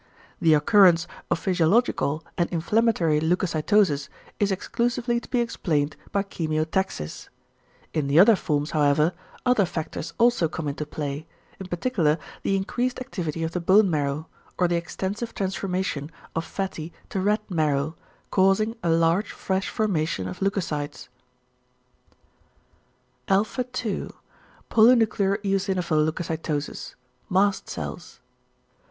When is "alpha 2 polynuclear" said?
23.27-25.37